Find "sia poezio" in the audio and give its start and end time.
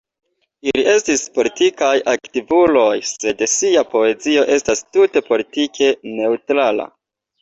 3.57-4.47